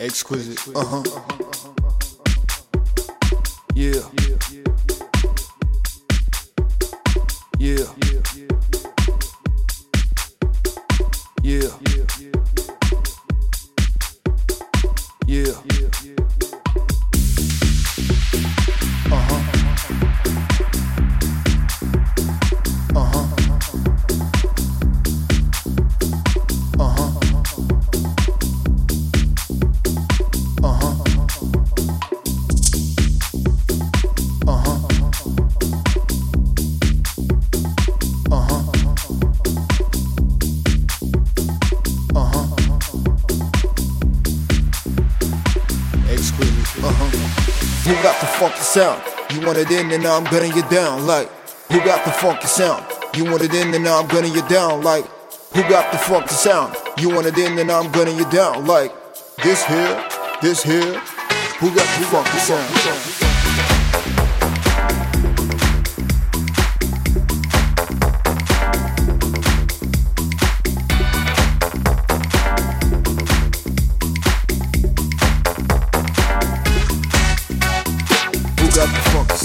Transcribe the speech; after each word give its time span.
Exquisite. 0.00 0.58
Uh 0.74 0.82
huh. 0.82 1.02
Yeah. 3.74 4.00
Yeah. 7.58 7.84
Yeah. 7.98 8.10
Yeah. 11.42 11.89
Who 47.90 47.96
got 48.04 48.20
the 48.20 48.26
funky 48.26 48.60
sound? 48.60 49.02
You 49.32 49.44
want 49.44 49.58
it 49.58 49.68
in 49.68 49.90
and 49.90 50.00
now 50.00 50.16
I'm 50.16 50.22
gunning 50.22 50.52
you 50.54 50.62
down 50.68 51.08
like. 51.08 51.28
Who 51.72 51.80
got 51.80 52.04
the 52.04 52.12
funky 52.12 52.46
sound? 52.46 52.86
You 53.16 53.24
want 53.24 53.42
it 53.42 53.52
in 53.52 53.74
and 53.74 53.82
now 53.82 53.98
I'm 54.00 54.06
gunning 54.06 54.32
you 54.32 54.46
down 54.46 54.82
like. 54.82 55.06
Who 55.54 55.62
got 55.62 55.90
the 55.90 55.98
funky 55.98 56.28
sound? 56.28 56.76
You 56.98 57.08
want 57.10 57.26
it 57.26 57.36
in 57.36 57.58
and 57.58 57.66
now 57.66 57.80
I'm 57.80 57.90
gunning 57.90 58.16
you 58.16 58.30
down 58.30 58.64
like. 58.64 58.94
This 59.42 59.64
here, 59.64 60.08
this 60.40 60.62
here. 60.62 61.00
Who 61.58 61.74
got 61.74 61.98
the 61.98 62.06
funky 62.06 62.38
sound? 62.38 63.29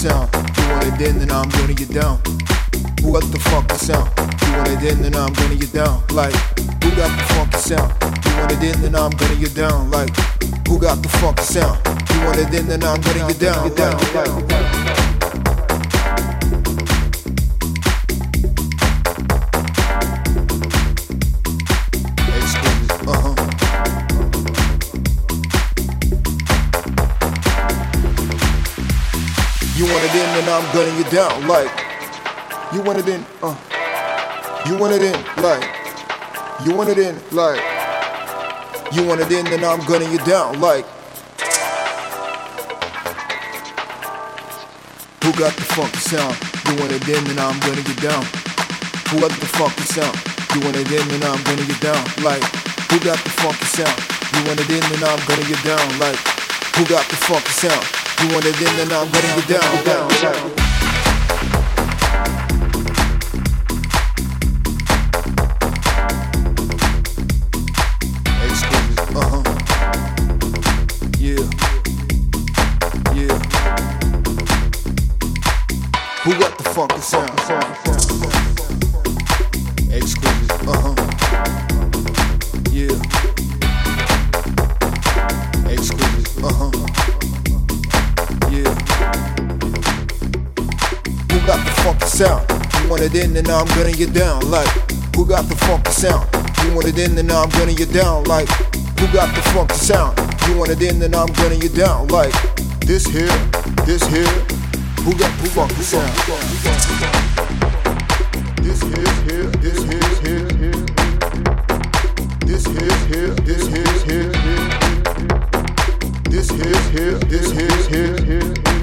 Sound? 0.06 0.30
You 0.56 0.68
want 0.70 0.86
it 0.86 1.08
in, 1.08 1.18
then 1.18 1.30
I'm 1.30 1.48
gonna 1.48 1.74
get 1.74 1.90
down. 1.90 2.16
Who 3.02 3.12
got 3.12 3.26
the 3.34 3.40
funky 3.50 3.76
sound? 3.76 4.08
You 4.42 4.52
want 4.56 4.68
it 4.70 4.82
in, 4.90 5.02
then 5.02 5.14
I'm 5.16 5.32
gonna 5.32 5.56
get 5.56 5.72
down. 5.72 6.02
Like, 6.12 6.34
who 6.82 6.90
got 7.00 7.10
the 7.18 7.24
funky 7.34 7.58
sound? 7.58 7.90
You 8.24 8.32
want 8.38 8.52
it 8.52 8.62
in, 8.62 8.82
then 8.82 8.94
I'm 8.94 9.10
gonna 9.10 9.36
get 9.36 9.54
down. 9.54 9.90
Like, 9.90 10.14
who 10.68 10.78
got 10.78 11.02
the 11.02 11.08
funky 11.20 11.42
sound? 11.42 11.78
You 12.10 12.18
want 12.24 12.38
it 12.38 12.54
in, 12.54 12.66
then 12.68 12.84
I'm 12.84 13.00
gonna 13.00 13.26
get 13.28 13.38
down. 13.40 13.68
Get 13.68 13.76
get 13.76 14.48
down. 14.48 15.05
You 29.76 29.84
want 29.84 30.02
it 30.04 30.14
in, 30.14 30.24
and 30.40 30.48
I'm 30.48 30.64
gunning 30.72 30.96
you 30.96 31.04
down. 31.12 31.46
Like, 31.46 31.68
you 32.72 32.80
want 32.80 32.98
it 32.98 33.08
in, 33.08 33.20
uh. 33.42 33.52
You 34.64 34.78
want 34.78 34.94
it 34.94 35.02
in, 35.02 35.12
like. 35.44 35.68
You 36.64 36.74
want 36.74 36.88
it 36.88 36.96
in, 36.96 37.20
like. 37.30 37.60
You 38.96 39.04
want 39.04 39.20
it 39.20 39.30
in, 39.30 39.46
and 39.52 39.62
I'm 39.62 39.84
gunning 39.84 40.10
you 40.10 40.16
down. 40.24 40.58
Like. 40.62 40.86
Who 45.20 45.32
got 45.36 45.52
the 45.60 45.66
funky 45.76 46.00
sound? 46.00 46.40
You 46.64 46.80
want 46.80 46.92
it 46.92 47.06
in, 47.06 47.28
and 47.28 47.38
I'm 47.38 47.60
gunning 47.60 47.84
you 47.84 47.96
down. 48.00 48.24
Who 49.12 49.20
got 49.20 49.36
the 49.36 49.50
funky 49.60 49.84
sound? 49.92 50.16
You 50.56 50.64
want 50.64 50.76
it 50.80 50.88
in, 50.88 51.06
then 51.08 51.22
I'm 51.28 51.44
gunning 51.44 51.68
you 51.68 51.76
down. 51.84 52.00
Like, 52.24 52.42
who 52.88 52.96
got 53.04 53.20
the 53.20 53.30
funky 53.44 53.68
sound? 53.76 54.00
You 54.32 54.40
want 54.48 54.58
it 54.58 54.70
in, 54.72 54.80
and 54.80 55.04
I'm 55.04 55.20
gunning 55.28 55.48
you 55.52 55.60
down. 55.68 55.84
Like, 56.00 56.16
who 56.80 56.86
got 56.88 57.04
the 57.12 57.16
funky 57.28 57.52
sound? 57.52 58.05
You 58.18 58.32
want 58.32 58.46
it 58.46 58.60
in, 58.60 58.76
then 58.76 58.92
I'm 58.92 59.06
you 59.08 59.42
down. 59.46 59.84
down, 59.84 60.08
down. 60.22 60.52
Exquisite, 68.42 69.16
uh-huh. 69.16 69.42
Yeah. 71.18 71.46
Yeah. 73.14 73.38
Who 76.24 76.30
got 76.40 76.52
the 76.56 76.64
funky 76.74 77.00
sound? 77.02 77.30
Exquisite, 79.92 80.62
uh-huh. 80.66 80.94
Yeah. 82.72 83.25
Sound? 92.16 92.48
You 92.80 92.88
want 92.88 93.02
it 93.02 93.14
in 93.14 93.36
and 93.36 93.46
now 93.46 93.60
I'm 93.60 93.66
gunning 93.76 93.94
you 93.96 94.06
down 94.06 94.50
like 94.50 94.68
Who 95.14 95.26
got 95.26 95.44
the 95.50 95.56
funky 95.68 95.90
sound? 95.90 96.26
You 96.64 96.74
want 96.74 96.88
it 96.88 96.98
in 96.98 97.18
and 97.18 97.28
now 97.28 97.42
I'm 97.42 97.50
gunning 97.50 97.76
you 97.76 97.84
down 97.84 98.24
like 98.24 98.48
Who 98.98 99.06
got 99.12 99.28
the 99.36 99.42
funky 99.52 99.74
sound? 99.74 100.18
You 100.48 100.56
want 100.56 100.70
it 100.70 100.80
in 100.80 101.02
and 101.02 101.14
I'm 101.14 101.30
gunning 101.34 101.60
you 101.60 101.68
down 101.68 102.08
like 102.08 102.32
This 102.80 103.04
here, 103.04 103.36
this 103.84 104.02
here 104.08 104.32
Who 105.04 105.12
got 105.12 105.30
who 105.42 105.48
got 105.54 105.68
the 105.76 105.84
sound? 105.84 106.08
This 108.64 108.80
here, 108.80 109.12
here, 109.28 109.50
this 109.60 109.84
here, 109.84 110.08
here, 110.24 110.48
here 110.56 110.80
This 112.48 112.64
here, 112.64 112.96
here, 113.12 113.34
this 113.44 113.68
here, 113.68 113.92
here, 114.08 114.32
here 114.40 114.64
This 116.32 116.48
here, 116.48 116.80
here, 116.96 117.18
this 117.28 117.50
here, 117.52 118.16
here 118.24 118.75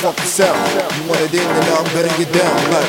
Got 0.00 0.16
the 0.16 0.22
sound? 0.22 0.56
You 0.96 1.10
want 1.10 1.20
it 1.20 1.34
in, 1.34 1.44
then 1.44 1.60
now 1.60 1.76
I'm 1.76 1.88
gunning 1.92 2.16
you 2.16 2.24
down 2.32 2.56
like 2.72 2.88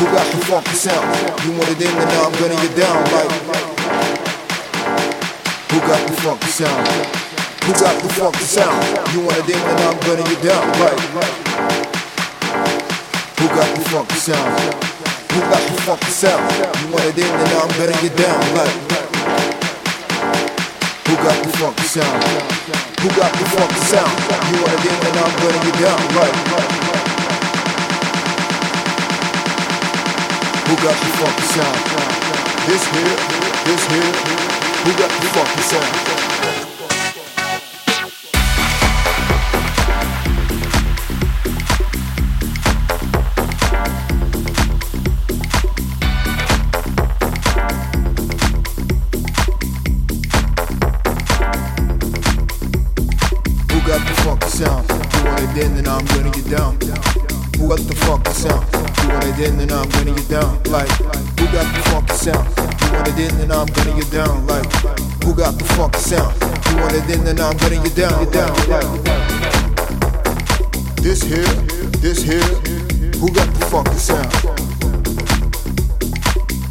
Who 0.00 0.04
got 0.08 0.24
the 0.32 0.40
funky 0.48 0.72
sound? 0.72 1.04
You 1.44 1.52
want 1.60 1.68
it 1.68 1.76
in, 1.76 1.92
then 1.92 2.08
now 2.08 2.24
I'm 2.24 2.32
gunning 2.40 2.56
you 2.56 2.72
down 2.72 3.04
like 3.12 3.32
Who 5.68 5.78
got 5.84 6.00
the 6.08 6.16
funky 6.24 6.48
sound? 6.48 6.88
Who 7.68 7.72
got 7.76 8.00
the 8.00 8.08
funky 8.16 8.48
sound? 8.48 8.80
You 9.12 9.20
want 9.28 9.36
it 9.36 9.52
in, 9.52 9.60
then 9.60 9.76
I'm 9.84 10.00
gunning 10.00 10.24
you 10.24 10.40
down 10.40 10.64
like 10.80 11.00
Who 13.36 13.46
got 13.52 13.68
the 13.76 13.84
funky 13.92 14.16
sound? 14.16 14.56
Who 15.36 15.40
got 15.52 15.62
the 15.68 15.76
funky 15.84 16.12
sound? 16.16 16.48
You 16.80 16.88
want 16.96 17.04
it 17.04 17.18
in, 17.18 17.28
then 17.28 17.44
now 17.44 17.60
I'm 17.60 17.72
gunning 17.76 18.00
you 18.00 18.08
down 18.16 18.40
like 18.56 18.99
got 21.22 21.36
the 21.44 21.52
funky 21.58 21.82
sound? 21.82 22.24
Who 23.00 23.08
got 23.16 23.32
the 23.32 23.44
funky 23.52 23.80
sound? 23.92 24.16
You 24.48 24.58
it 24.64 24.84
in 24.88 24.96
and 25.04 25.16
I'm 25.20 25.34
gunning 25.40 25.64
you 25.68 25.74
down, 25.84 26.00
right? 26.16 26.36
Who 30.68 30.74
got 30.80 30.96
the 30.96 31.10
funky 31.20 31.46
sound? 31.52 31.78
This 32.66 32.84
here, 32.94 33.16
this 33.68 33.82
here. 33.92 34.12
Who 34.84 34.90
got 34.96 35.10
the 35.20 35.28
funky 35.34 35.62
sound? 35.62 36.29
Got 54.00 54.08
the 54.08 54.14
funky 54.24 54.48
sound? 54.48 54.88
You 54.88 55.24
want 55.24 55.40
it 55.44 55.64
in, 55.64 55.74
then 55.74 55.86
I'm 55.86 56.04
gunning 56.06 56.32
you 56.32 56.42
down. 56.48 56.72
Who 57.58 57.68
got 57.68 57.80
the 57.80 57.94
funky 58.00 58.32
sound? 58.32 58.64
You 59.02 59.08
want 59.12 59.24
it 59.24 59.38
in, 59.46 59.58
then 59.58 59.72
I'm 59.72 59.88
gunning 59.90 60.16
you 60.16 60.24
down. 60.24 60.62
Like, 60.64 60.88
who 61.36 61.44
got 61.52 61.68
the 61.74 61.82
funky 61.90 62.14
sound? 62.14 62.48
You 62.80 62.92
want 62.92 63.08
it 63.08 63.18
in, 63.18 63.36
then 63.36 63.52
I'm 63.52 63.66
gunning 63.66 63.96
you 63.98 64.04
down. 64.04 64.46
Like, 64.46 64.64
who 65.22 65.34
got 65.34 65.58
the 65.58 65.64
funky 65.76 65.98
sound? 65.98 66.32
You 66.70 66.76
want 66.80 66.94
it 66.94 67.10
in, 67.10 67.24
then 67.24 67.40
I'm 67.40 67.56
gunning 67.58 67.82
you 67.84 67.90
down. 67.90 68.24
You 68.24 68.30
down, 68.32 68.56
down. 68.68 69.04
This 70.96 71.22
here, 71.22 71.44
this 72.00 72.22
here. 72.22 72.40
Who 73.20 73.28
got 73.32 73.52
the 73.52 73.66
funky 73.68 73.98
sound? 74.00 74.32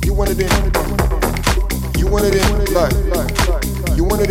You 0.03 0.13
want 0.15 0.31
it 0.31 0.39
in, 0.41 0.49
you 1.99 2.07
want 2.07 2.25
it 2.25 2.35
in, 2.41 2.73
like, 2.73 2.93
you 3.95 4.03
want 4.03 4.21
it 4.23 4.29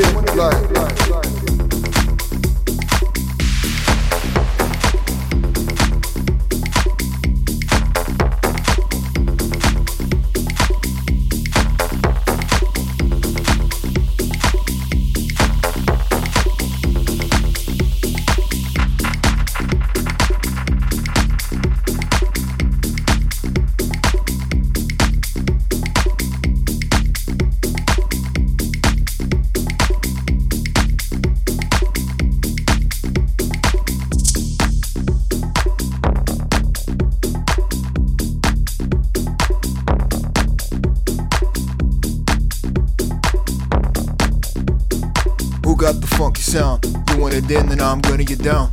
got 45.78 46.00
the 46.00 46.06
funky 46.08 46.42
sound. 46.42 46.84
You 47.10 47.18
want 47.18 47.34
it 47.34 47.46
then, 47.46 47.68
then 47.68 47.80
I'm 47.80 48.00
gonna 48.00 48.24
get 48.24 48.42
down. 48.42 48.72